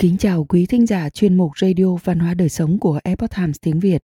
Kính 0.00 0.16
chào 0.16 0.44
quý 0.44 0.66
thính 0.66 0.86
giả 0.86 1.10
chuyên 1.10 1.36
mục 1.36 1.58
Radio 1.58 1.96
Văn 2.04 2.18
hóa 2.18 2.34
Đời 2.34 2.48
Sống 2.48 2.78
của 2.78 3.00
Epoch 3.04 3.30
Times 3.36 3.56
tiếng 3.60 3.80
Việt. 3.80 4.02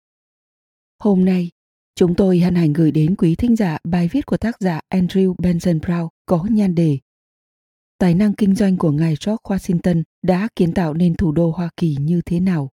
Hôm 0.99 1.25
nay, 1.25 1.51
chúng 1.95 2.15
tôi 2.15 2.38
hân 2.38 2.54
hạnh 2.54 2.72
gửi 2.72 2.91
đến 2.91 3.17
quý 3.17 3.35
thính 3.35 3.57
giả 3.57 3.79
bài 3.85 4.09
viết 4.13 4.27
của 4.27 4.37
tác 4.37 4.61
giả 4.61 4.81
Andrew 4.95 5.35
Benson 5.38 5.79
Brown 5.79 6.09
có 6.27 6.47
nhan 6.51 6.74
đề 6.74 6.99
Tài 7.99 8.15
năng 8.15 8.35
kinh 8.35 8.54
doanh 8.54 8.77
của 8.77 8.90
ngài 8.90 9.15
George 9.27 9.43
Washington 9.43 10.03
đã 10.22 10.49
kiến 10.56 10.74
tạo 10.74 10.95
nên 10.95 11.15
thủ 11.15 11.33
đô 11.33 11.51
Hoa 11.51 11.71
Kỳ 11.77 11.97
như 12.01 12.21
thế 12.26 12.40
nào? 12.40 12.71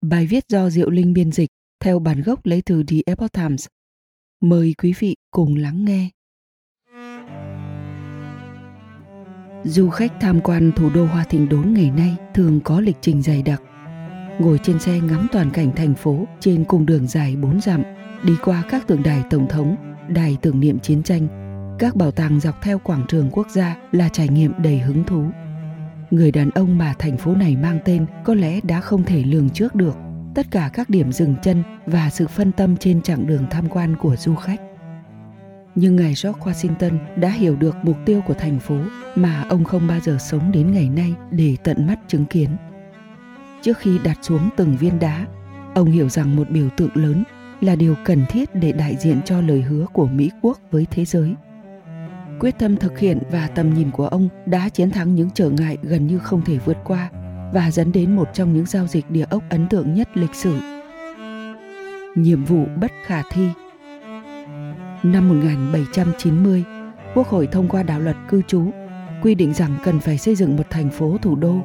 Bài 0.00 0.26
viết 0.26 0.44
do 0.48 0.70
Diệu 0.70 0.90
Linh 0.90 1.12
biên 1.12 1.32
dịch 1.32 1.50
theo 1.80 1.98
bản 1.98 2.22
gốc 2.22 2.46
lấy 2.46 2.62
từ 2.66 2.82
The 2.88 2.96
Epoch 3.06 3.32
Times. 3.32 3.66
Mời 4.40 4.74
quý 4.78 4.94
vị 4.98 5.16
cùng 5.30 5.56
lắng 5.56 5.84
nghe. 5.84 6.10
Du 9.64 9.90
khách 9.90 10.12
tham 10.20 10.40
quan 10.40 10.72
thủ 10.72 10.90
đô 10.94 11.04
Hoa 11.04 11.24
Thịnh 11.24 11.48
Đốn 11.48 11.74
ngày 11.74 11.90
nay 11.90 12.16
thường 12.34 12.60
có 12.60 12.80
lịch 12.80 12.96
trình 13.00 13.22
dày 13.22 13.42
đặc. 13.42 13.62
Ngồi 14.38 14.58
trên 14.62 14.78
xe 14.78 15.00
ngắm 15.00 15.26
toàn 15.32 15.50
cảnh 15.50 15.72
thành 15.76 15.94
phố 15.94 16.24
trên 16.40 16.64
cung 16.64 16.86
đường 16.86 17.06
dài 17.06 17.36
4 17.36 17.60
dặm, 17.60 17.82
đi 18.24 18.32
qua 18.44 18.62
các 18.70 18.86
tượng 18.86 19.02
đài 19.02 19.22
tổng 19.30 19.48
thống, 19.48 19.76
đài 20.08 20.36
tưởng 20.42 20.60
niệm 20.60 20.78
chiến 20.78 21.02
tranh, 21.02 21.28
các 21.78 21.96
bảo 21.96 22.10
tàng 22.10 22.40
dọc 22.40 22.62
theo 22.62 22.78
quảng 22.78 23.04
trường 23.08 23.30
quốc 23.32 23.46
gia 23.50 23.76
là 23.92 24.08
trải 24.08 24.28
nghiệm 24.28 24.52
đầy 24.62 24.78
hứng 24.78 25.04
thú. 25.04 25.24
Người 26.10 26.30
đàn 26.30 26.50
ông 26.50 26.78
mà 26.78 26.94
thành 26.98 27.16
phố 27.16 27.34
này 27.34 27.56
mang 27.56 27.78
tên 27.84 28.06
có 28.24 28.34
lẽ 28.34 28.60
đã 28.62 28.80
không 28.80 29.04
thể 29.04 29.22
lường 29.22 29.50
trước 29.50 29.74
được 29.74 29.96
tất 30.34 30.46
cả 30.50 30.70
các 30.72 30.90
điểm 30.90 31.12
dừng 31.12 31.34
chân 31.42 31.62
và 31.86 32.10
sự 32.10 32.26
phân 32.26 32.52
tâm 32.52 32.76
trên 32.76 33.02
chặng 33.02 33.26
đường 33.26 33.46
tham 33.50 33.68
quan 33.68 33.96
của 33.96 34.16
du 34.16 34.34
khách 34.34 34.60
nhưng 35.74 35.96
ngài 35.96 36.14
George 36.24 36.40
Washington 36.40 36.98
đã 37.16 37.28
hiểu 37.28 37.56
được 37.56 37.76
mục 37.82 37.96
tiêu 38.06 38.20
của 38.26 38.34
thành 38.34 38.60
phố 38.60 38.78
mà 39.14 39.44
ông 39.48 39.64
không 39.64 39.86
bao 39.86 40.00
giờ 40.00 40.16
sống 40.20 40.52
đến 40.52 40.72
ngày 40.72 40.88
nay 40.88 41.14
để 41.30 41.56
tận 41.64 41.86
mắt 41.86 41.98
chứng 42.08 42.24
kiến. 42.24 42.48
Trước 43.62 43.78
khi 43.78 43.98
đặt 44.04 44.18
xuống 44.22 44.48
từng 44.56 44.76
viên 44.76 44.98
đá, 44.98 45.26
ông 45.74 45.90
hiểu 45.90 46.08
rằng 46.08 46.36
một 46.36 46.50
biểu 46.50 46.68
tượng 46.76 46.90
lớn 46.94 47.24
là 47.60 47.76
điều 47.76 47.94
cần 48.04 48.24
thiết 48.28 48.54
để 48.54 48.72
đại 48.72 48.96
diện 49.00 49.20
cho 49.24 49.40
lời 49.40 49.62
hứa 49.62 49.86
của 49.92 50.06
Mỹ 50.06 50.30
quốc 50.42 50.58
với 50.70 50.86
thế 50.90 51.04
giới. 51.04 51.34
Quyết 52.40 52.58
tâm 52.58 52.76
thực 52.76 52.98
hiện 52.98 53.18
và 53.30 53.48
tầm 53.54 53.74
nhìn 53.74 53.90
của 53.90 54.06
ông 54.06 54.28
đã 54.46 54.68
chiến 54.68 54.90
thắng 54.90 55.14
những 55.14 55.30
trở 55.34 55.50
ngại 55.50 55.76
gần 55.82 56.06
như 56.06 56.18
không 56.18 56.42
thể 56.44 56.58
vượt 56.64 56.76
qua 56.84 57.10
và 57.52 57.70
dẫn 57.70 57.92
đến 57.92 58.16
một 58.16 58.28
trong 58.34 58.54
những 58.54 58.66
giao 58.66 58.86
dịch 58.86 59.10
địa 59.10 59.26
ốc 59.30 59.42
ấn 59.50 59.68
tượng 59.68 59.94
nhất 59.94 60.08
lịch 60.14 60.34
sử. 60.34 60.58
Nhiệm 62.14 62.44
vụ 62.44 62.64
bất 62.80 62.92
khả 63.06 63.22
thi 63.32 63.48
Năm 65.04 65.28
1790, 65.28 66.64
Quốc 67.14 67.28
hội 67.28 67.46
thông 67.46 67.68
qua 67.68 67.82
đạo 67.82 68.00
luật 68.00 68.16
cư 68.28 68.42
trú, 68.42 68.62
quy 69.22 69.34
định 69.34 69.54
rằng 69.54 69.76
cần 69.84 70.00
phải 70.00 70.18
xây 70.18 70.34
dựng 70.34 70.56
một 70.56 70.70
thành 70.70 70.90
phố 70.90 71.16
thủ 71.22 71.36
đô. 71.36 71.56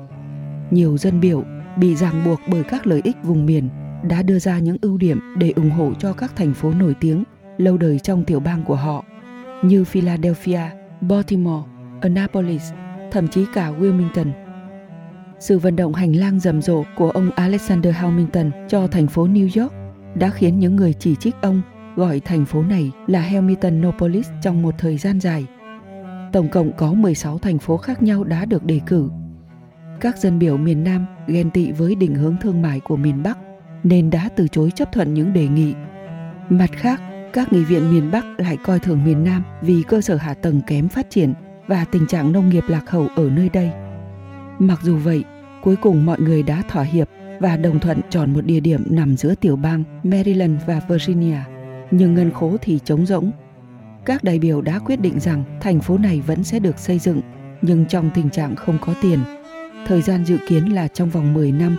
Nhiều 0.72 0.98
dân 0.98 1.20
biểu 1.20 1.44
bị 1.78 1.96
ràng 1.96 2.24
buộc 2.26 2.40
bởi 2.48 2.64
các 2.64 2.88
lợi 2.88 3.02
ích 3.04 3.16
vùng 3.24 3.46
miền 3.46 3.70
đã 4.10 4.24
đưa 4.24 4.40
ra 4.40 4.60
những 4.60 4.78
ưu 4.82 4.98
điểm 4.98 5.20
để 5.38 5.54
ủng 5.56 5.70
hộ 5.70 5.94
cho 6.00 6.14
các 6.14 6.36
thành 6.36 6.54
phố 6.54 6.72
nổi 6.72 6.96
tiếng 7.00 7.24
lâu 7.58 7.78
đời 7.78 8.00
trong 8.00 8.26
tiểu 8.26 8.40
bang 8.40 8.64
của 8.64 8.76
họ 8.76 9.06
như 9.64 9.84
Philadelphia, 9.84 10.62
Baltimore, 11.02 11.70
Annapolis, 12.02 12.72
thậm 13.12 13.28
chí 13.28 13.46
cả 13.54 13.72
Wilmington. 13.80 14.32
Sự 15.40 15.60
vận 15.60 15.76
động 15.76 15.94
hành 15.94 16.16
lang 16.16 16.40
rầm 16.40 16.62
rộ 16.62 16.84
của 16.98 17.10
ông 17.10 17.32
Alexander 17.32 17.96
Hamilton 17.96 18.52
cho 18.70 18.88
thành 18.88 19.08
phố 19.08 19.28
New 19.28 19.62
York 19.62 19.74
đã 20.16 20.30
khiến 20.30 20.60
những 20.60 20.76
người 20.76 20.94
chỉ 20.94 21.16
trích 21.16 21.36
ông 21.42 21.62
gọi 22.00 22.20
thành 22.20 22.46
phố 22.46 22.64
này 22.64 22.92
là 23.08 23.22
Hamiltonopolis 23.22 24.30
trong 24.42 24.62
một 24.62 24.76
thời 24.78 24.98
gian 24.98 25.20
dài. 25.20 25.46
Tổng 26.34 26.50
cộng 26.50 26.72
có 26.78 26.94
16 26.94 27.38
thành 27.38 27.60
phố 27.60 27.78
khác 27.78 28.04
nhau 28.04 28.24
đã 28.24 28.46
được 28.46 28.66
đề 28.66 28.80
cử. 28.86 29.10
Các 30.02 30.18
dân 30.18 30.40
biểu 30.40 30.58
miền 30.58 30.84
Nam 30.84 31.06
ghen 31.28 31.52
tị 31.52 31.72
với 31.72 31.96
định 31.96 32.16
hướng 32.16 32.36
thương 32.42 32.62
mại 32.62 32.80
của 32.80 32.96
miền 32.96 33.24
Bắc 33.24 33.38
nên 33.84 34.10
đã 34.10 34.30
từ 34.36 34.48
chối 34.48 34.72
chấp 34.76 34.92
thuận 34.92 35.14
những 35.14 35.34
đề 35.34 35.48
nghị. 35.48 35.74
Mặt 36.50 36.70
khác, 36.74 37.02
các 37.34 37.54
nghị 37.54 37.64
viện 37.64 37.94
miền 37.94 38.12
Bắc 38.12 38.26
lại 38.38 38.58
coi 38.64 38.80
thường 38.80 39.04
miền 39.06 39.24
Nam 39.24 39.44
vì 39.62 39.84
cơ 39.88 40.02
sở 40.02 40.16
hạ 40.16 40.34
tầng 40.34 40.62
kém 40.68 40.88
phát 40.88 41.10
triển 41.10 41.34
và 41.68 41.86
tình 41.86 42.08
trạng 42.08 42.32
nông 42.32 42.50
nghiệp 42.50 42.64
lạc 42.68 42.90
hậu 42.90 43.08
ở 43.16 43.30
nơi 43.30 43.50
đây. 43.50 43.72
Mặc 44.60 44.80
dù 44.84 44.98
vậy, 44.98 45.24
cuối 45.64 45.76
cùng 45.76 46.06
mọi 46.06 46.20
người 46.20 46.44
đã 46.44 46.64
thỏa 46.70 46.84
hiệp 46.84 47.10
và 47.40 47.58
đồng 47.58 47.80
thuận 47.80 48.02
chọn 48.10 48.34
một 48.34 48.46
địa 48.46 48.60
điểm 48.60 48.84
nằm 48.90 49.18
giữa 49.18 49.36
tiểu 49.36 49.56
bang 49.56 49.84
Maryland 50.04 50.62
và 50.68 50.82
Virginia 50.90 51.59
nhưng 51.92 52.16
ngân 52.16 52.32
khố 52.32 52.58
thì 52.62 52.80
trống 52.86 53.06
rỗng. 53.06 53.32
Các 54.06 54.24
đại 54.24 54.40
biểu 54.40 54.62
đã 54.62 54.80
quyết 54.80 55.02
định 55.02 55.20
rằng 55.20 55.44
thành 55.62 55.80
phố 55.80 55.98
này 55.98 56.22
vẫn 56.22 56.44
sẽ 56.44 56.60
được 56.60 56.80
xây 56.80 57.00
dựng, 57.00 57.22
nhưng 57.62 57.86
trong 57.86 58.10
tình 58.16 58.30
trạng 58.30 58.56
không 58.56 58.78
có 58.82 58.94
tiền. 59.02 59.20
Thời 59.88 60.02
gian 60.02 60.26
dự 60.26 60.38
kiến 60.48 60.74
là 60.74 60.88
trong 60.88 61.10
vòng 61.10 61.34
10 61.34 61.52
năm. 61.52 61.78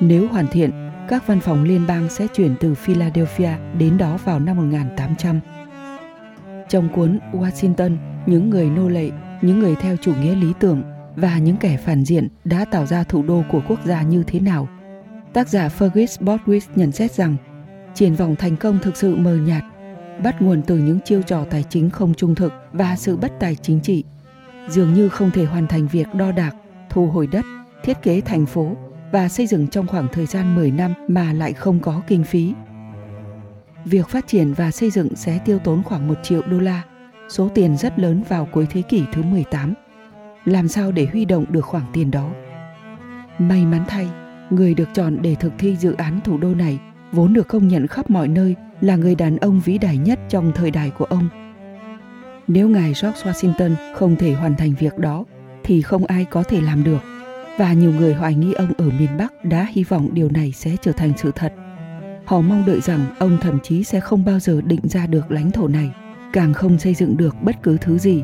Nếu 0.00 0.28
hoàn 0.28 0.46
thiện, 0.46 0.70
các 1.08 1.26
văn 1.26 1.40
phòng 1.40 1.64
liên 1.64 1.86
bang 1.86 2.08
sẽ 2.10 2.26
chuyển 2.34 2.54
từ 2.60 2.74
Philadelphia 2.74 3.50
đến 3.78 3.98
đó 3.98 4.18
vào 4.24 4.40
năm 4.40 4.56
1800. 4.56 5.40
Trong 6.68 6.88
cuốn 6.94 7.18
Washington, 7.32 7.96
những 8.26 8.50
người 8.50 8.70
nô 8.70 8.88
lệ, 8.88 9.10
những 9.42 9.58
người 9.58 9.76
theo 9.76 9.96
chủ 9.96 10.12
nghĩa 10.14 10.34
lý 10.34 10.52
tưởng 10.60 10.82
và 11.16 11.38
những 11.38 11.56
kẻ 11.56 11.76
phản 11.76 12.04
diện 12.04 12.28
đã 12.44 12.64
tạo 12.64 12.86
ra 12.86 13.04
thủ 13.04 13.22
đô 13.22 13.42
của 13.50 13.62
quốc 13.68 13.80
gia 13.84 14.02
như 14.02 14.22
thế 14.26 14.40
nào. 14.40 14.68
Tác 15.32 15.48
giả 15.48 15.68
Fergus 15.78 16.24
Boswell 16.24 16.60
nhận 16.76 16.92
xét 16.92 17.12
rằng 17.12 17.36
triển 17.96 18.14
vọng 18.14 18.36
thành 18.36 18.56
công 18.56 18.78
thực 18.78 18.96
sự 18.96 19.16
mờ 19.16 19.36
nhạt, 19.36 19.64
bắt 20.24 20.42
nguồn 20.42 20.62
từ 20.62 20.78
những 20.78 21.00
chiêu 21.04 21.22
trò 21.22 21.44
tài 21.50 21.62
chính 21.62 21.90
không 21.90 22.14
trung 22.14 22.34
thực 22.34 22.52
và 22.72 22.96
sự 22.96 23.16
bất 23.16 23.32
tài 23.40 23.56
chính 23.56 23.80
trị. 23.80 24.04
Dường 24.68 24.94
như 24.94 25.08
không 25.08 25.30
thể 25.30 25.44
hoàn 25.44 25.66
thành 25.66 25.86
việc 25.86 26.06
đo 26.14 26.32
đạc, 26.32 26.56
thu 26.90 27.06
hồi 27.06 27.26
đất, 27.26 27.44
thiết 27.84 28.02
kế 28.02 28.20
thành 28.20 28.46
phố 28.46 28.76
và 29.12 29.28
xây 29.28 29.46
dựng 29.46 29.68
trong 29.68 29.86
khoảng 29.86 30.08
thời 30.12 30.26
gian 30.26 30.54
10 30.54 30.70
năm 30.70 30.94
mà 31.08 31.32
lại 31.32 31.52
không 31.52 31.80
có 31.80 32.02
kinh 32.06 32.24
phí. 32.24 32.54
Việc 33.84 34.08
phát 34.08 34.26
triển 34.26 34.52
và 34.52 34.70
xây 34.70 34.90
dựng 34.90 35.16
sẽ 35.16 35.38
tiêu 35.38 35.58
tốn 35.58 35.82
khoảng 35.82 36.08
1 36.08 36.14
triệu 36.22 36.42
đô 36.42 36.58
la, 36.58 36.82
số 37.28 37.48
tiền 37.54 37.76
rất 37.76 37.98
lớn 37.98 38.22
vào 38.28 38.48
cuối 38.52 38.66
thế 38.70 38.82
kỷ 38.82 39.02
thứ 39.12 39.22
18. 39.22 39.74
Làm 40.44 40.68
sao 40.68 40.92
để 40.92 41.06
huy 41.12 41.24
động 41.24 41.44
được 41.48 41.64
khoản 41.64 41.84
tiền 41.92 42.10
đó? 42.10 42.30
May 43.38 43.64
mắn 43.64 43.84
thay, 43.88 44.08
người 44.50 44.74
được 44.74 44.88
chọn 44.94 45.18
để 45.22 45.34
thực 45.34 45.52
thi 45.58 45.76
dự 45.76 45.92
án 45.92 46.20
thủ 46.24 46.38
đô 46.38 46.54
này 46.54 46.78
vốn 47.12 47.32
được 47.32 47.48
công 47.48 47.68
nhận 47.68 47.86
khắp 47.86 48.10
mọi 48.10 48.28
nơi 48.28 48.54
là 48.80 48.96
người 48.96 49.14
đàn 49.14 49.36
ông 49.36 49.60
vĩ 49.64 49.78
đại 49.78 49.96
nhất 49.96 50.18
trong 50.28 50.52
thời 50.54 50.70
đại 50.70 50.90
của 50.98 51.04
ông. 51.04 51.28
Nếu 52.48 52.68
ngài 52.68 52.92
George 53.02 53.22
Washington 53.22 53.74
không 53.94 54.16
thể 54.16 54.32
hoàn 54.32 54.54
thành 54.56 54.74
việc 54.78 54.98
đó 54.98 55.24
thì 55.64 55.82
không 55.82 56.06
ai 56.06 56.24
có 56.24 56.42
thể 56.42 56.60
làm 56.60 56.84
được 56.84 57.00
và 57.58 57.72
nhiều 57.72 57.92
người 57.92 58.14
hoài 58.14 58.34
nghi 58.34 58.52
ông 58.52 58.72
ở 58.78 58.90
miền 58.98 59.16
Bắc 59.18 59.44
đã 59.44 59.66
hy 59.70 59.84
vọng 59.84 60.08
điều 60.12 60.30
này 60.30 60.52
sẽ 60.52 60.76
trở 60.82 60.92
thành 60.92 61.12
sự 61.16 61.32
thật. 61.34 61.52
Họ 62.24 62.40
mong 62.40 62.64
đợi 62.66 62.80
rằng 62.80 63.00
ông 63.18 63.38
thậm 63.40 63.58
chí 63.62 63.84
sẽ 63.84 64.00
không 64.00 64.24
bao 64.24 64.38
giờ 64.38 64.60
định 64.64 64.80
ra 64.82 65.06
được 65.06 65.30
lãnh 65.30 65.50
thổ 65.50 65.68
này, 65.68 65.90
càng 66.32 66.54
không 66.54 66.78
xây 66.78 66.94
dựng 66.94 67.16
được 67.16 67.36
bất 67.42 67.62
cứ 67.62 67.78
thứ 67.80 67.98
gì. 67.98 68.22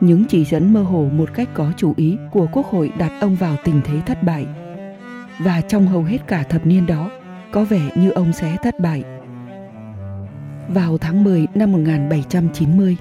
Những 0.00 0.24
chỉ 0.28 0.44
dẫn 0.44 0.72
mơ 0.72 0.82
hồ 0.82 1.08
một 1.12 1.30
cách 1.34 1.48
có 1.54 1.72
chủ 1.76 1.94
ý 1.96 2.16
của 2.30 2.46
Quốc 2.52 2.66
hội 2.66 2.92
đặt 2.98 3.12
ông 3.20 3.36
vào 3.36 3.56
tình 3.64 3.80
thế 3.84 3.94
thất 4.06 4.22
bại. 4.22 4.46
Và 5.38 5.60
trong 5.60 5.86
hầu 5.86 6.02
hết 6.02 6.18
cả 6.26 6.42
thập 6.42 6.66
niên 6.66 6.86
đó, 6.86 7.10
có 7.52 7.64
vẻ 7.64 7.90
như 7.94 8.10
ông 8.10 8.32
sẽ 8.32 8.56
thất 8.62 8.80
bại. 8.80 9.04
Vào 10.68 10.98
tháng 10.98 11.24
10 11.24 11.46
năm 11.54 11.72
1790, 11.72 12.96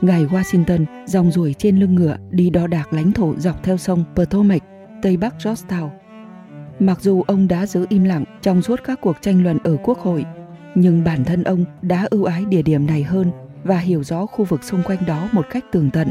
ngài 0.00 0.24
Washington 0.24 0.84
dòng 1.06 1.30
ruổi 1.30 1.54
trên 1.58 1.78
lưng 1.78 1.94
ngựa 1.94 2.16
đi 2.30 2.50
đo 2.50 2.66
đạc 2.66 2.92
lãnh 2.92 3.12
thổ 3.12 3.34
dọc 3.38 3.62
theo 3.62 3.76
sông 3.76 4.04
Potomac, 4.16 4.62
tây 5.02 5.16
bắc 5.16 5.34
Georgetown. 5.38 5.88
Mặc 6.78 7.00
dù 7.00 7.22
ông 7.22 7.48
đã 7.48 7.66
giữ 7.66 7.86
im 7.88 8.04
lặng 8.04 8.24
trong 8.42 8.62
suốt 8.62 8.80
các 8.84 9.00
cuộc 9.00 9.16
tranh 9.20 9.44
luận 9.44 9.58
ở 9.64 9.76
Quốc 9.82 9.98
hội, 9.98 10.24
nhưng 10.74 11.04
bản 11.04 11.24
thân 11.24 11.44
ông 11.44 11.64
đã 11.82 12.06
ưu 12.10 12.24
ái 12.24 12.44
địa 12.44 12.62
điểm 12.62 12.86
này 12.86 13.02
hơn 13.02 13.30
và 13.64 13.78
hiểu 13.78 14.04
rõ 14.04 14.26
khu 14.26 14.44
vực 14.44 14.64
xung 14.64 14.82
quanh 14.82 14.98
đó 15.06 15.28
một 15.32 15.46
cách 15.50 15.64
tường 15.72 15.90
tận. 15.90 16.08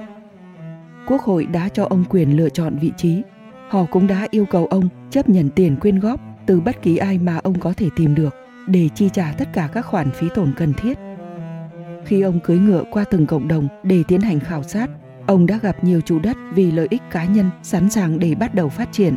Quốc 1.08 1.22
hội 1.22 1.46
đã 1.46 1.70
cho 1.70 1.86
ông 1.86 2.04
quyền 2.10 2.38
lựa 2.38 2.50
chọn 2.50 2.78
vị 2.82 2.92
trí. 2.98 3.22
Họ 3.70 3.86
cũng 3.92 4.08
đã 4.08 4.28
yêu 4.32 4.46
cầu 4.46 4.66
ông 4.66 4.90
chấp 5.10 5.30
nhận 5.30 5.50
tiền 5.50 5.76
quyên 5.76 6.00
góp 6.00 6.35
từ 6.46 6.62
bất 6.62 6.82
kỳ 6.82 6.98
ai 6.98 7.18
mà 7.18 7.40
ông 7.44 7.60
có 7.60 7.74
thể 7.78 7.90
tìm 7.96 8.16
được 8.16 8.36
để 8.68 8.90
chi 8.96 9.10
trả 9.14 9.34
tất 9.38 9.46
cả 9.54 9.70
các 9.74 9.86
khoản 9.86 10.12
phí 10.12 10.28
tổn 10.36 10.54
cần 10.58 10.74
thiết. 10.74 10.98
Khi 12.06 12.22
ông 12.22 12.40
cưỡi 12.40 12.58
ngựa 12.58 12.84
qua 12.92 13.04
từng 13.04 13.26
cộng 13.26 13.48
đồng 13.48 13.68
để 13.84 14.04
tiến 14.08 14.22
hành 14.22 14.40
khảo 14.40 14.64
sát, 14.64 14.90
ông 15.28 15.46
đã 15.46 15.60
gặp 15.62 15.84
nhiều 15.84 16.02
chủ 16.02 16.20
đất 16.20 16.38
vì 16.54 16.72
lợi 16.72 16.88
ích 16.90 17.02
cá 17.12 17.26
nhân 17.26 17.50
sẵn 17.64 17.90
sàng 17.90 18.20
để 18.20 18.36
bắt 18.36 18.56
đầu 18.56 18.70
phát 18.70 18.90
triển. 18.92 19.16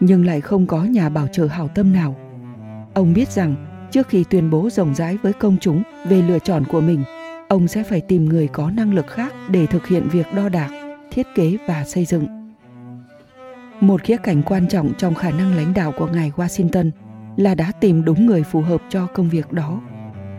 Nhưng 0.00 0.26
lại 0.26 0.40
không 0.40 0.66
có 0.66 0.84
nhà 0.84 1.08
bảo 1.08 1.26
trợ 1.28 1.46
hảo 1.46 1.68
tâm 1.68 1.92
nào. 1.92 2.16
Ông 2.94 3.14
biết 3.14 3.28
rằng 3.28 3.54
trước 3.90 4.08
khi 4.08 4.24
tuyên 4.30 4.50
bố 4.50 4.70
rộng 4.70 4.94
rãi 4.94 5.18
với 5.22 5.32
công 5.32 5.56
chúng 5.60 5.82
về 6.08 6.22
lựa 6.22 6.38
chọn 6.38 6.64
của 6.64 6.80
mình, 6.80 7.04
ông 7.48 7.68
sẽ 7.68 7.82
phải 7.82 8.00
tìm 8.00 8.24
người 8.24 8.48
có 8.48 8.70
năng 8.70 8.94
lực 8.94 9.06
khác 9.06 9.34
để 9.48 9.66
thực 9.66 9.86
hiện 9.86 10.08
việc 10.08 10.26
đo 10.36 10.48
đạc, 10.48 10.70
thiết 11.10 11.26
kế 11.34 11.56
và 11.68 11.84
xây 11.84 12.04
dựng. 12.04 12.43
Một 13.80 14.02
khía 14.02 14.16
cạnh 14.16 14.42
quan 14.42 14.68
trọng 14.68 14.92
trong 14.98 15.14
khả 15.14 15.30
năng 15.30 15.56
lãnh 15.56 15.74
đạo 15.74 15.92
của 15.98 16.06
ngài 16.06 16.30
Washington 16.36 16.90
là 17.36 17.54
đã 17.54 17.72
tìm 17.80 18.04
đúng 18.04 18.26
người 18.26 18.42
phù 18.42 18.60
hợp 18.60 18.82
cho 18.88 19.06
công 19.06 19.28
việc 19.28 19.52
đó. 19.52 19.80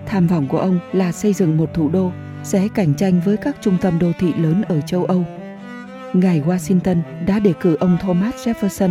Tham 0.07 0.27
vọng 0.27 0.47
của 0.47 0.57
ông 0.57 0.79
là 0.93 1.11
xây 1.11 1.33
dựng 1.33 1.57
một 1.57 1.69
thủ 1.73 1.89
đô 1.89 2.11
sẽ 2.43 2.67
cạnh 2.75 2.93
tranh 2.93 3.21
với 3.25 3.37
các 3.37 3.55
trung 3.61 3.77
tâm 3.81 3.99
đô 3.99 4.11
thị 4.19 4.33
lớn 4.33 4.61
ở 4.61 4.81
châu 4.81 5.05
Âu. 5.05 5.23
ngài 6.13 6.41
Washington 6.41 7.01
đã 7.27 7.39
đề 7.39 7.53
cử 7.61 7.75
ông 7.75 7.97
Thomas 8.01 8.47
Jefferson, 8.47 8.89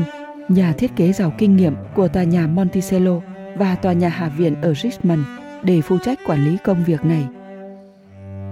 nhà 0.49 0.73
thiết 0.73 0.97
kế 0.97 1.13
giàu 1.13 1.33
kinh 1.39 1.57
nghiệm 1.57 1.75
của 1.95 2.09
tòa 2.09 2.23
nhà 2.23 2.47
Monticello 2.47 3.21
và 3.57 3.75
tòa 3.75 3.93
nhà 3.93 4.09
Hạ 4.09 4.29
viện 4.29 4.55
ở 4.63 4.75
Richmond 4.75 5.21
để 5.63 5.81
phụ 5.81 5.99
trách 5.99 6.19
quản 6.27 6.45
lý 6.45 6.57
công 6.65 6.85
việc 6.85 7.05
này. 7.05 7.27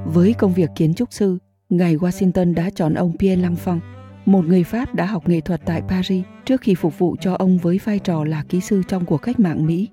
Với 0.04 0.34
công 0.34 0.52
việc 0.52 0.70
kiến 0.76 0.94
trúc 0.94 1.12
sư, 1.12 1.38
ngài 1.68 1.96
Washington 1.96 2.54
đã 2.54 2.70
chọn 2.74 2.94
ông 2.94 3.12
Pierre 3.18 3.42
L'Enfant, 3.42 3.78
một 4.26 4.44
người 4.46 4.64
Pháp 4.64 4.94
đã 4.94 5.06
học 5.06 5.28
nghệ 5.28 5.40
thuật 5.40 5.60
tại 5.64 5.82
Paris 5.88 6.24
trước 6.44 6.60
khi 6.60 6.74
phục 6.74 6.98
vụ 6.98 7.16
cho 7.20 7.34
ông 7.34 7.58
với 7.58 7.80
vai 7.84 7.98
trò 7.98 8.24
là 8.24 8.44
kỹ 8.48 8.60
sư 8.60 8.82
trong 8.88 9.04
cuộc 9.04 9.18
cách 9.18 9.40
mạng 9.40 9.66
Mỹ. 9.66 9.88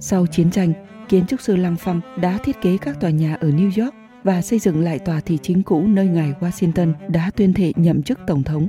Sau 0.00 0.26
chiến 0.26 0.50
tranh, 0.50 0.72
kiến 1.08 1.26
trúc 1.26 1.40
sư 1.40 1.56
L'Enfant 1.56 2.00
đã 2.20 2.38
thiết 2.44 2.56
kế 2.62 2.76
các 2.76 3.00
tòa 3.00 3.10
nhà 3.10 3.34
ở 3.40 3.48
New 3.48 3.82
York 3.84 3.94
và 4.24 4.42
xây 4.42 4.58
dựng 4.58 4.80
lại 4.80 4.98
tòa 4.98 5.20
thị 5.20 5.38
chính 5.42 5.62
cũ 5.62 5.82
nơi 5.86 6.06
ngài 6.06 6.32
Washington 6.40 6.92
đã 7.08 7.30
tuyên 7.36 7.52
thệ 7.52 7.72
nhậm 7.76 8.02
chức 8.02 8.18
tổng 8.26 8.42
thống. 8.42 8.68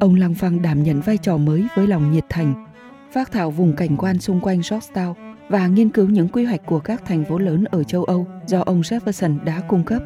Ông 0.00 0.14
Lăng 0.14 0.34
Phăng 0.34 0.62
đảm 0.62 0.82
nhận 0.82 1.00
vai 1.00 1.18
trò 1.18 1.36
mới 1.36 1.66
với 1.76 1.86
lòng 1.86 2.12
nhiệt 2.12 2.24
thành, 2.28 2.66
phát 3.12 3.32
thảo 3.32 3.50
vùng 3.50 3.76
cảnh 3.76 3.96
quan 3.96 4.18
xung 4.18 4.40
quanh 4.40 4.60
Georgetown 4.60 5.14
và 5.48 5.66
nghiên 5.66 5.88
cứu 5.88 6.08
những 6.08 6.28
quy 6.28 6.44
hoạch 6.44 6.66
của 6.66 6.80
các 6.80 7.02
thành 7.06 7.24
phố 7.24 7.38
lớn 7.38 7.64
ở 7.64 7.84
châu 7.84 8.04
Âu 8.04 8.26
do 8.46 8.60
ông 8.60 8.80
Jefferson 8.80 9.44
đã 9.44 9.60
cung 9.60 9.84
cấp. 9.84 10.02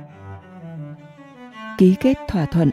Ký 1.78 1.94
kết 2.00 2.16
thỏa 2.28 2.46
thuận 2.46 2.70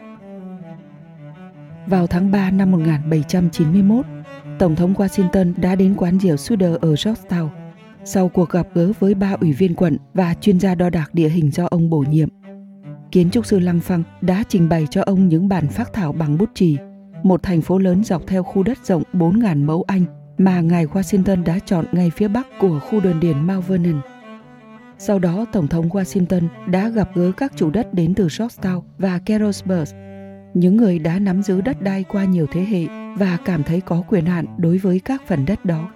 vào 1.86 2.06
tháng 2.06 2.30
3 2.30 2.50
năm 2.50 2.70
1791, 2.70 4.06
Tổng 4.58 4.76
thống 4.76 4.94
Washington 4.94 5.52
đã 5.56 5.74
đến 5.74 5.94
quán 5.94 6.18
rượu 6.18 6.36
Suder 6.36 6.74
ở 6.80 6.94
Georgetown 6.94 7.48
sau 8.04 8.28
cuộc 8.28 8.50
gặp 8.50 8.66
gỡ 8.74 8.92
với 8.98 9.14
ba 9.14 9.36
ủy 9.40 9.52
viên 9.52 9.74
quận 9.74 9.96
và 10.14 10.34
chuyên 10.40 10.60
gia 10.60 10.74
đo 10.74 10.90
đạc 10.90 11.14
địa 11.14 11.28
hình 11.28 11.50
do 11.50 11.66
ông 11.66 11.90
bổ 11.90 11.98
nhiệm. 11.98 12.28
Kiến 13.12 13.30
trúc 13.30 13.46
sư 13.46 13.58
Lăng 13.58 13.80
Phăng 13.80 14.02
đã 14.20 14.44
trình 14.48 14.68
bày 14.68 14.86
cho 14.90 15.02
ông 15.02 15.28
những 15.28 15.48
bản 15.48 15.68
phác 15.68 15.92
thảo 15.92 16.12
bằng 16.12 16.38
bút 16.38 16.50
chì, 16.54 16.76
một 17.22 17.42
thành 17.42 17.62
phố 17.62 17.78
lớn 17.78 18.04
dọc 18.04 18.26
theo 18.26 18.42
khu 18.42 18.62
đất 18.62 18.78
rộng 18.86 19.02
4.000 19.12 19.64
mẫu 19.64 19.84
Anh 19.86 20.04
mà 20.38 20.60
ngài 20.60 20.86
Washington 20.86 21.44
đã 21.44 21.58
chọn 21.66 21.84
ngay 21.92 22.10
phía 22.10 22.28
bắc 22.28 22.46
của 22.60 22.80
khu 22.80 23.00
đồn 23.00 23.20
điền 23.20 23.46
Mount 23.46 23.66
Vernon. 23.68 24.00
Sau 24.98 25.18
đó, 25.18 25.44
Tổng 25.52 25.68
thống 25.68 25.88
Washington 25.88 26.48
đã 26.66 26.88
gặp 26.88 27.08
gỡ 27.14 27.32
các 27.36 27.52
chủ 27.56 27.70
đất 27.70 27.94
đến 27.94 28.14
từ 28.14 28.26
Georgetown 28.26 28.82
và 28.98 29.18
Carrollsburg, 29.18 29.88
những 30.54 30.76
người 30.76 30.98
đã 30.98 31.18
nắm 31.18 31.42
giữ 31.42 31.60
đất 31.60 31.82
đai 31.82 32.04
qua 32.04 32.24
nhiều 32.24 32.46
thế 32.52 32.64
hệ 32.64 32.86
và 33.18 33.38
cảm 33.44 33.62
thấy 33.62 33.80
có 33.80 34.02
quyền 34.08 34.26
hạn 34.26 34.46
đối 34.58 34.78
với 34.78 35.00
các 35.00 35.22
phần 35.26 35.46
đất 35.46 35.64
đó. 35.64 35.90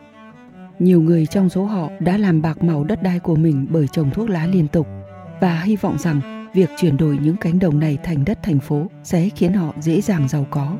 Nhiều 0.78 1.02
người 1.02 1.26
trong 1.26 1.48
số 1.48 1.64
họ 1.64 1.90
đã 2.00 2.16
làm 2.16 2.42
bạc 2.42 2.62
màu 2.62 2.84
đất 2.84 3.02
đai 3.02 3.18
của 3.18 3.36
mình 3.36 3.66
bởi 3.70 3.88
trồng 3.88 4.10
thuốc 4.10 4.30
lá 4.30 4.46
liên 4.46 4.68
tục 4.68 4.86
và 5.40 5.60
hy 5.60 5.76
vọng 5.76 5.98
rằng 5.98 6.46
việc 6.54 6.70
chuyển 6.76 6.96
đổi 6.96 7.18
những 7.22 7.36
cánh 7.36 7.58
đồng 7.58 7.78
này 7.78 7.98
thành 8.02 8.24
đất 8.24 8.38
thành 8.42 8.60
phố 8.60 8.86
sẽ 9.02 9.28
khiến 9.28 9.52
họ 9.52 9.74
dễ 9.80 10.00
dàng 10.00 10.28
giàu 10.28 10.46
có. 10.50 10.76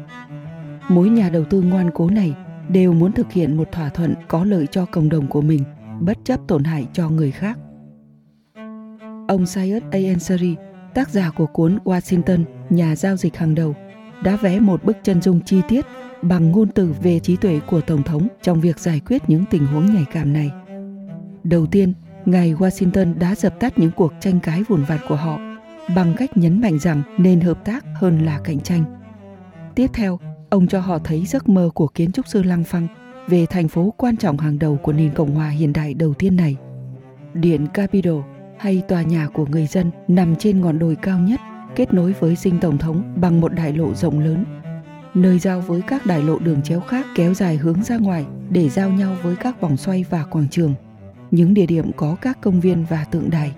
Mỗi 0.88 1.08
nhà 1.08 1.30
đầu 1.30 1.44
tư 1.44 1.62
ngoan 1.62 1.90
cố 1.94 2.10
này 2.10 2.34
đều 2.68 2.92
muốn 2.92 3.12
thực 3.12 3.32
hiện 3.32 3.56
một 3.56 3.72
thỏa 3.72 3.88
thuận 3.88 4.14
có 4.28 4.44
lợi 4.44 4.66
cho 4.66 4.84
cộng 4.84 5.08
đồng 5.08 5.26
của 5.26 5.40
mình, 5.40 5.64
bất 6.00 6.18
chấp 6.24 6.40
tổn 6.48 6.64
hại 6.64 6.86
cho 6.92 7.10
người 7.10 7.30
khác. 7.30 7.58
Ông 9.28 9.46
Syed 9.46 9.82
A. 9.90 9.98
Ansari, 10.08 10.56
tác 10.96 11.08
giả 11.08 11.30
của 11.30 11.46
cuốn 11.46 11.78
Washington, 11.84 12.44
nhà 12.70 12.96
giao 12.96 13.16
dịch 13.16 13.36
hàng 13.36 13.54
đầu, 13.54 13.74
đã 14.22 14.36
vẽ 14.36 14.60
một 14.60 14.84
bức 14.84 14.96
chân 15.02 15.22
dung 15.22 15.40
chi 15.40 15.60
tiết 15.68 15.86
bằng 16.22 16.50
ngôn 16.50 16.68
từ 16.68 16.94
về 17.02 17.18
trí 17.18 17.36
tuệ 17.36 17.60
của 17.66 17.80
Tổng 17.80 18.02
thống 18.02 18.28
trong 18.42 18.60
việc 18.60 18.78
giải 18.78 19.00
quyết 19.06 19.22
những 19.28 19.44
tình 19.50 19.66
huống 19.66 19.94
nhạy 19.94 20.04
cảm 20.12 20.32
này. 20.32 20.50
Đầu 21.44 21.66
tiên, 21.66 21.92
ngài 22.24 22.54
Washington 22.54 23.18
đã 23.18 23.34
dập 23.34 23.60
tắt 23.60 23.78
những 23.78 23.90
cuộc 23.96 24.12
tranh 24.20 24.40
cãi 24.40 24.62
vụn 24.68 24.84
vặt 24.84 25.00
của 25.08 25.16
họ 25.16 25.38
bằng 25.96 26.14
cách 26.16 26.36
nhấn 26.36 26.60
mạnh 26.60 26.78
rằng 26.78 27.02
nên 27.18 27.40
hợp 27.40 27.64
tác 27.64 27.84
hơn 27.94 28.24
là 28.24 28.40
cạnh 28.44 28.60
tranh. 28.60 28.84
Tiếp 29.74 29.90
theo, 29.94 30.18
ông 30.50 30.66
cho 30.66 30.80
họ 30.80 30.98
thấy 30.98 31.26
giấc 31.26 31.48
mơ 31.48 31.70
của 31.74 31.86
kiến 31.86 32.12
trúc 32.12 32.28
sư 32.28 32.42
Lăng 32.42 32.64
Phăng 32.64 32.86
về 33.28 33.46
thành 33.46 33.68
phố 33.68 33.94
quan 33.96 34.16
trọng 34.16 34.38
hàng 34.38 34.58
đầu 34.58 34.76
của 34.76 34.92
nền 34.92 35.14
Cộng 35.14 35.34
hòa 35.34 35.48
hiện 35.48 35.72
đại 35.72 35.94
đầu 35.94 36.14
tiên 36.14 36.36
này. 36.36 36.56
Điện 37.34 37.66
Capitol 37.74 38.22
hay 38.58 38.82
tòa 38.88 39.02
nhà 39.02 39.28
của 39.28 39.46
người 39.46 39.66
dân 39.66 39.90
nằm 40.08 40.36
trên 40.36 40.60
ngọn 40.60 40.78
đồi 40.78 40.96
cao 41.02 41.18
nhất 41.18 41.40
kết 41.76 41.94
nối 41.94 42.12
với 42.20 42.36
dinh 42.36 42.60
tổng 42.60 42.78
thống 42.78 43.14
bằng 43.20 43.40
một 43.40 43.52
đại 43.52 43.72
lộ 43.72 43.94
rộng 43.94 44.20
lớn 44.20 44.44
nơi 45.16 45.38
giao 45.38 45.60
với 45.60 45.82
các 45.82 46.06
đại 46.06 46.22
lộ 46.22 46.38
đường 46.38 46.62
chéo 46.62 46.80
khác 46.80 47.06
kéo 47.14 47.34
dài 47.34 47.56
hướng 47.56 47.82
ra 47.82 47.96
ngoài 47.96 48.26
để 48.50 48.68
giao 48.68 48.90
nhau 48.90 49.16
với 49.22 49.36
các 49.36 49.60
vòng 49.60 49.76
xoay 49.76 50.04
và 50.10 50.24
quảng 50.24 50.48
trường, 50.50 50.74
những 51.30 51.54
địa 51.54 51.66
điểm 51.66 51.92
có 51.96 52.16
các 52.20 52.38
công 52.40 52.60
viên 52.60 52.84
và 52.84 53.04
tượng 53.04 53.30
đài. 53.30 53.52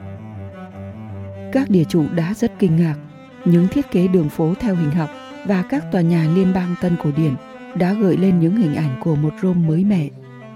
Các 1.52 1.70
địa 1.70 1.84
chủ 1.84 2.04
đã 2.14 2.34
rất 2.34 2.52
kinh 2.58 2.76
ngạc, 2.76 2.96
những 3.44 3.68
thiết 3.68 3.90
kế 3.90 4.08
đường 4.08 4.28
phố 4.28 4.54
theo 4.60 4.74
hình 4.74 4.90
học 4.90 5.10
và 5.46 5.62
các 5.70 5.84
tòa 5.92 6.00
nhà 6.00 6.28
liên 6.34 6.54
bang 6.54 6.74
tân 6.80 6.96
cổ 7.04 7.10
điển 7.16 7.34
đã 7.76 7.92
gợi 7.92 8.16
lên 8.16 8.40
những 8.40 8.56
hình 8.56 8.74
ảnh 8.74 9.00
của 9.00 9.16
một 9.16 9.32
Rome 9.42 9.68
mới 9.68 9.84
mẻ, 9.84 10.08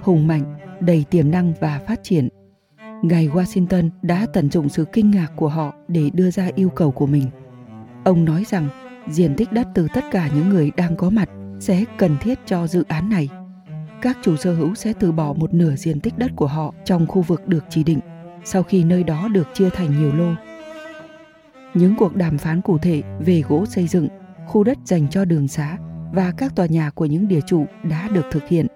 hùng 0.02 0.26
mạnh, 0.26 0.44
đầy 0.80 1.04
tiềm 1.10 1.30
năng 1.30 1.52
và 1.60 1.80
phát 1.86 2.00
triển. 2.02 2.28
Ngài 3.02 3.28
Washington 3.28 3.90
đã 4.02 4.26
tận 4.32 4.50
dụng 4.50 4.68
sự 4.68 4.84
kinh 4.92 5.10
ngạc 5.10 5.28
của 5.36 5.48
họ 5.48 5.74
để 5.88 6.10
đưa 6.12 6.30
ra 6.30 6.48
yêu 6.54 6.68
cầu 6.68 6.90
của 6.90 7.06
mình. 7.06 7.26
Ông 8.04 8.24
nói 8.24 8.44
rằng 8.48 8.68
diện 9.08 9.34
tích 9.36 9.52
đất 9.52 9.66
từ 9.74 9.88
tất 9.94 10.04
cả 10.10 10.30
những 10.34 10.48
người 10.48 10.70
đang 10.76 10.96
có 10.96 11.10
mặt 11.10 11.28
sẽ 11.60 11.84
cần 11.98 12.16
thiết 12.20 12.38
cho 12.46 12.66
dự 12.66 12.84
án 12.88 13.08
này. 13.08 13.28
Các 14.02 14.18
chủ 14.22 14.36
sở 14.36 14.54
hữu 14.54 14.74
sẽ 14.74 14.92
từ 15.00 15.12
bỏ 15.12 15.32
một 15.32 15.54
nửa 15.54 15.76
diện 15.76 16.00
tích 16.00 16.18
đất 16.18 16.30
của 16.36 16.46
họ 16.46 16.74
trong 16.84 17.06
khu 17.06 17.22
vực 17.22 17.48
được 17.48 17.64
chỉ 17.70 17.84
định 17.84 18.00
sau 18.44 18.62
khi 18.62 18.84
nơi 18.84 19.04
đó 19.04 19.28
được 19.28 19.48
chia 19.54 19.70
thành 19.70 19.98
nhiều 19.98 20.12
lô. 20.12 20.34
Những 21.74 21.94
cuộc 21.98 22.16
đàm 22.16 22.38
phán 22.38 22.60
cụ 22.60 22.78
thể 22.78 23.02
về 23.20 23.42
gỗ 23.48 23.66
xây 23.66 23.86
dựng, 23.86 24.08
khu 24.46 24.64
đất 24.64 24.78
dành 24.84 25.08
cho 25.08 25.24
đường 25.24 25.48
xá 25.48 25.78
và 26.12 26.32
các 26.36 26.56
tòa 26.56 26.66
nhà 26.66 26.90
của 26.90 27.06
những 27.06 27.28
địa 27.28 27.40
chủ 27.46 27.66
đã 27.82 28.08
được 28.08 28.24
thực 28.30 28.48
hiện. 28.48 28.66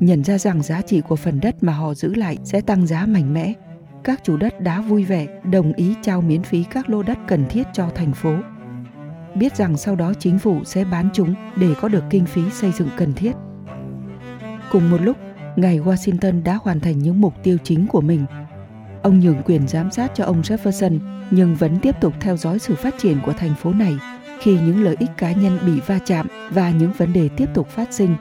Nhận 0.00 0.24
ra 0.24 0.38
rằng 0.38 0.62
giá 0.62 0.82
trị 0.82 1.00
của 1.00 1.16
phần 1.16 1.40
đất 1.40 1.62
mà 1.62 1.72
họ 1.72 1.94
giữ 1.94 2.14
lại 2.14 2.36
sẽ 2.44 2.60
tăng 2.60 2.86
giá 2.86 3.06
mạnh 3.06 3.34
mẽ, 3.34 3.52
các 4.04 4.20
chủ 4.24 4.36
đất 4.36 4.60
đã 4.60 4.80
vui 4.80 5.04
vẻ 5.04 5.26
đồng 5.44 5.72
ý 5.72 5.94
trao 6.02 6.20
miễn 6.20 6.42
phí 6.42 6.64
các 6.64 6.90
lô 6.90 7.02
đất 7.02 7.18
cần 7.28 7.44
thiết 7.48 7.66
cho 7.72 7.90
thành 7.94 8.12
phố 8.12 8.36
biết 9.34 9.56
rằng 9.56 9.76
sau 9.76 9.96
đó 9.96 10.12
chính 10.18 10.38
phủ 10.38 10.64
sẽ 10.64 10.84
bán 10.84 11.08
chúng 11.12 11.34
để 11.56 11.74
có 11.80 11.88
được 11.88 12.04
kinh 12.10 12.26
phí 12.26 12.42
xây 12.50 12.72
dựng 12.72 12.88
cần 12.96 13.12
thiết. 13.12 13.32
Cùng 14.70 14.90
một 14.90 15.00
lúc, 15.00 15.16
ngài 15.56 15.78
Washington 15.78 16.42
đã 16.42 16.58
hoàn 16.62 16.80
thành 16.80 16.98
những 16.98 17.20
mục 17.20 17.34
tiêu 17.42 17.56
chính 17.64 17.86
của 17.86 18.00
mình. 18.00 18.26
Ông 19.02 19.20
nhường 19.20 19.42
quyền 19.44 19.68
giám 19.68 19.90
sát 19.90 20.10
cho 20.14 20.24
ông 20.24 20.42
Jefferson 20.42 20.98
nhưng 21.30 21.54
vẫn 21.54 21.78
tiếp 21.78 21.94
tục 22.00 22.14
theo 22.20 22.36
dõi 22.36 22.58
sự 22.58 22.74
phát 22.74 22.94
triển 22.98 23.18
của 23.26 23.32
thành 23.32 23.54
phố 23.54 23.72
này 23.72 23.98
khi 24.40 24.54
những 24.54 24.82
lợi 24.82 24.96
ích 24.98 25.10
cá 25.16 25.32
nhân 25.32 25.58
bị 25.66 25.80
va 25.86 25.98
chạm 26.06 26.26
và 26.50 26.70
những 26.70 26.92
vấn 26.92 27.12
đề 27.12 27.28
tiếp 27.36 27.46
tục 27.54 27.68
phát 27.68 27.92
sinh. 27.92 28.16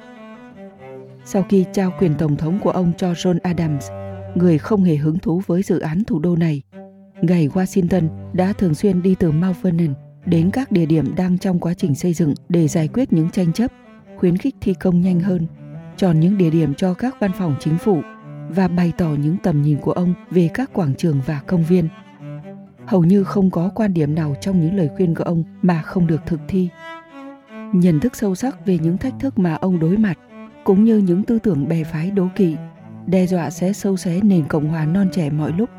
Sau 1.31 1.45
khi 1.49 1.65
trao 1.73 1.91
quyền 1.99 2.15
tổng 2.15 2.35
thống 2.35 2.59
của 2.59 2.71
ông 2.71 2.91
cho 2.97 3.13
John 3.13 3.37
Adams, 3.43 3.89
người 4.35 4.57
không 4.57 4.83
hề 4.83 4.95
hứng 4.95 5.19
thú 5.19 5.41
với 5.47 5.61
dự 5.61 5.79
án 5.79 6.03
thủ 6.03 6.19
đô 6.19 6.35
này, 6.35 6.61
Ngày 7.21 7.47
Washington 7.47 8.07
đã 8.33 8.53
thường 8.53 8.75
xuyên 8.75 9.01
đi 9.01 9.15
từ 9.19 9.31
Mount 9.31 9.61
Vernon 9.61 9.93
đến 10.25 10.51
các 10.51 10.71
địa 10.71 10.85
điểm 10.85 11.15
đang 11.15 11.37
trong 11.37 11.59
quá 11.59 11.73
trình 11.73 11.95
xây 11.95 12.13
dựng 12.13 12.33
để 12.49 12.67
giải 12.67 12.87
quyết 12.87 13.13
những 13.13 13.29
tranh 13.29 13.53
chấp, 13.53 13.71
khuyến 14.17 14.37
khích 14.37 14.55
thi 14.61 14.73
công 14.73 15.01
nhanh 15.01 15.19
hơn, 15.19 15.47
chọn 15.97 16.19
những 16.19 16.37
địa 16.37 16.49
điểm 16.49 16.73
cho 16.73 16.93
các 16.93 17.15
văn 17.19 17.31
phòng 17.39 17.55
chính 17.59 17.77
phủ 17.77 18.01
và 18.49 18.67
bày 18.67 18.93
tỏ 18.97 19.09
những 19.09 19.37
tầm 19.43 19.61
nhìn 19.61 19.77
của 19.79 19.91
ông 19.91 20.13
về 20.31 20.49
các 20.53 20.73
quảng 20.73 20.95
trường 20.95 21.21
và 21.25 21.41
công 21.47 21.63
viên. 21.63 21.89
Hầu 22.85 23.03
như 23.03 23.23
không 23.23 23.51
có 23.51 23.71
quan 23.75 23.93
điểm 23.93 24.15
nào 24.15 24.35
trong 24.41 24.61
những 24.61 24.75
lời 24.75 24.89
khuyên 24.97 25.15
của 25.15 25.23
ông 25.23 25.43
mà 25.61 25.81
không 25.81 26.07
được 26.07 26.21
thực 26.25 26.39
thi. 26.47 26.69
Nhận 27.73 27.99
thức 27.99 28.15
sâu 28.15 28.35
sắc 28.35 28.65
về 28.65 28.79
những 28.81 28.97
thách 28.97 29.13
thức 29.19 29.39
mà 29.39 29.55
ông 29.55 29.79
đối 29.79 29.97
mặt, 29.97 30.17
cũng 30.69 30.83
như 30.83 30.97
những 30.97 31.23
tư 31.23 31.39
tưởng 31.39 31.67
bè 31.67 31.83
phái 31.83 32.11
đố 32.11 32.27
kỵ, 32.35 32.55
đe 33.05 33.25
dọa 33.27 33.49
sẽ 33.49 33.73
sâu 33.73 33.97
xé 33.97 34.19
nền 34.23 34.45
Cộng 34.47 34.67
hòa 34.67 34.85
non 34.85 35.09
trẻ 35.11 35.29
mọi 35.29 35.53
lúc 35.57 35.69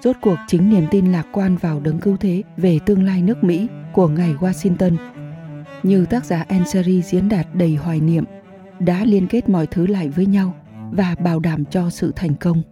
Rốt 0.00 0.16
cuộc 0.20 0.36
chính 0.46 0.70
niềm 0.70 0.86
tin 0.90 1.12
lạc 1.12 1.26
quan 1.32 1.56
vào 1.56 1.80
đấng 1.80 1.98
cứu 1.98 2.16
thế 2.16 2.42
về 2.56 2.78
tương 2.86 3.02
lai 3.02 3.22
nước 3.22 3.44
Mỹ 3.44 3.68
của 3.92 4.08
ngài 4.08 4.34
Washington. 4.34 4.96
Như 5.82 6.06
tác 6.06 6.24
giả 6.24 6.44
Ansari 6.48 7.02
diễn 7.02 7.28
đạt 7.28 7.46
đầy 7.54 7.74
hoài 7.74 8.00
niệm, 8.00 8.24
đã 8.78 9.04
liên 9.04 9.26
kết 9.26 9.48
mọi 9.48 9.66
thứ 9.66 9.86
lại 9.86 10.08
với 10.08 10.26
nhau 10.26 10.54
và 10.92 11.14
bảo 11.24 11.40
đảm 11.40 11.64
cho 11.64 11.90
sự 11.90 12.12
thành 12.16 12.34
công. 12.34 12.62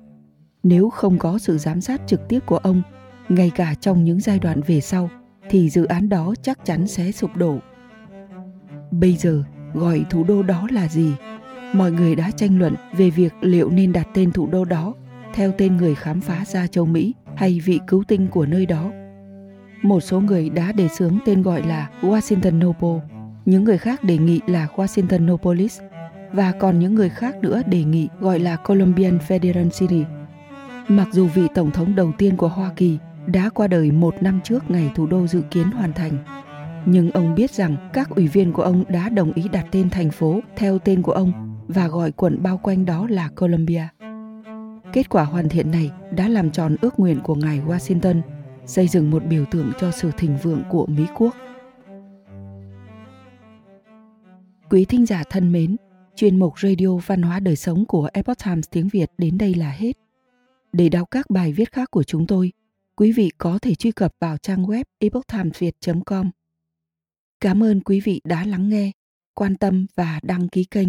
Nếu 0.62 0.90
không 0.90 1.18
có 1.18 1.38
sự 1.38 1.58
giám 1.58 1.80
sát 1.80 2.00
trực 2.06 2.28
tiếp 2.28 2.40
của 2.46 2.58
ông, 2.58 2.82
ngay 3.28 3.50
cả 3.54 3.74
trong 3.80 4.04
những 4.04 4.20
giai 4.20 4.38
đoạn 4.38 4.60
về 4.66 4.80
sau, 4.80 5.10
thì 5.50 5.70
dự 5.70 5.84
án 5.84 6.08
đó 6.08 6.34
chắc 6.42 6.64
chắn 6.64 6.86
sẽ 6.86 7.12
sụp 7.12 7.36
đổ. 7.36 7.58
Bây 8.90 9.16
giờ, 9.16 9.42
gọi 9.74 10.04
thủ 10.10 10.24
đô 10.24 10.42
đó 10.42 10.68
là 10.70 10.88
gì? 10.88 11.12
Mọi 11.76 11.92
người 11.92 12.14
đã 12.14 12.30
tranh 12.30 12.58
luận 12.58 12.74
về 12.92 13.10
việc 13.10 13.34
liệu 13.40 13.70
nên 13.70 13.92
đặt 13.92 14.08
tên 14.14 14.32
thủ 14.32 14.46
đô 14.46 14.64
đó 14.64 14.94
theo 15.34 15.52
tên 15.58 15.76
người 15.76 15.94
khám 15.94 16.20
phá 16.20 16.44
ra 16.44 16.66
châu 16.66 16.86
Mỹ 16.86 17.14
hay 17.34 17.60
vị 17.64 17.80
cứu 17.86 18.04
tinh 18.08 18.26
của 18.28 18.46
nơi 18.46 18.66
đó. 18.66 18.90
Một 19.82 20.00
số 20.00 20.20
người 20.20 20.50
đã 20.50 20.72
đề 20.72 20.88
xướng 20.88 21.18
tên 21.26 21.42
gọi 21.42 21.62
là 21.62 21.88
Washington 22.02 22.66
Noble, 22.66 23.08
những 23.44 23.64
người 23.64 23.78
khác 23.78 24.04
đề 24.04 24.18
nghị 24.18 24.40
là 24.46 24.68
Washington 24.76 25.26
Nopolis 25.26 25.80
và 26.32 26.52
còn 26.52 26.78
những 26.78 26.94
người 26.94 27.08
khác 27.08 27.36
nữa 27.42 27.62
đề 27.66 27.84
nghị 27.84 28.08
gọi 28.20 28.38
là 28.38 28.56
Colombian 28.56 29.18
Federal 29.28 29.70
City. 29.70 30.04
Mặc 30.88 31.08
dù 31.12 31.26
vị 31.26 31.46
tổng 31.54 31.70
thống 31.70 31.94
đầu 31.94 32.12
tiên 32.18 32.36
của 32.36 32.48
Hoa 32.48 32.70
Kỳ 32.76 32.98
đã 33.26 33.48
qua 33.48 33.66
đời 33.66 33.90
một 33.90 34.14
năm 34.20 34.40
trước 34.44 34.70
ngày 34.70 34.90
thủ 34.94 35.06
đô 35.06 35.26
dự 35.26 35.40
kiến 35.50 35.70
hoàn 35.70 35.92
thành. 35.92 36.12
Nhưng 36.86 37.10
ông 37.10 37.34
biết 37.34 37.50
rằng 37.50 37.90
các 37.92 38.10
ủy 38.10 38.28
viên 38.28 38.52
của 38.52 38.62
ông 38.62 38.84
đã 38.88 39.08
đồng 39.08 39.32
ý 39.32 39.48
đặt 39.52 39.66
tên 39.70 39.90
thành 39.90 40.10
phố 40.10 40.40
theo 40.56 40.78
tên 40.78 41.02
của 41.02 41.12
ông 41.12 41.45
và 41.68 41.88
gọi 41.88 42.12
quận 42.12 42.42
bao 42.42 42.58
quanh 42.58 42.84
đó 42.84 43.06
là 43.10 43.28
Columbia. 43.28 43.88
Kết 44.92 45.08
quả 45.08 45.24
hoàn 45.24 45.48
thiện 45.48 45.70
này 45.70 45.90
đã 46.16 46.28
làm 46.28 46.50
tròn 46.50 46.76
ước 46.80 47.00
nguyện 47.00 47.20
của 47.24 47.34
ngài 47.34 47.60
Washington 47.60 48.20
xây 48.66 48.88
dựng 48.88 49.10
một 49.10 49.24
biểu 49.24 49.44
tượng 49.50 49.72
cho 49.80 49.90
sự 49.90 50.10
thịnh 50.16 50.36
vượng 50.42 50.62
của 50.70 50.86
Mỹ 50.86 51.06
quốc. 51.16 51.34
Quý 54.70 54.84
thính 54.84 55.06
giả 55.06 55.22
thân 55.30 55.52
mến, 55.52 55.76
chuyên 56.16 56.38
mục 56.38 56.58
Radio 56.60 56.96
Văn 57.06 57.22
hóa 57.22 57.40
Đời 57.40 57.56
Sống 57.56 57.84
của 57.84 58.08
Epoch 58.12 58.38
Times 58.44 58.64
tiếng 58.70 58.88
Việt 58.88 59.10
đến 59.18 59.38
đây 59.38 59.54
là 59.54 59.70
hết. 59.70 59.92
Để 60.72 60.88
đọc 60.88 61.08
các 61.10 61.30
bài 61.30 61.52
viết 61.52 61.72
khác 61.72 61.90
của 61.90 62.02
chúng 62.02 62.26
tôi, 62.26 62.52
quý 62.96 63.12
vị 63.12 63.30
có 63.38 63.58
thể 63.62 63.74
truy 63.74 63.92
cập 63.92 64.12
vào 64.20 64.36
trang 64.36 64.64
web 64.64 64.84
epochtimesviet.com. 64.98 66.30
Cảm 67.40 67.62
ơn 67.62 67.80
quý 67.80 68.00
vị 68.00 68.20
đã 68.24 68.44
lắng 68.44 68.68
nghe, 68.68 68.92
quan 69.34 69.56
tâm 69.56 69.86
và 69.94 70.20
đăng 70.22 70.48
ký 70.48 70.64
kênh. 70.64 70.88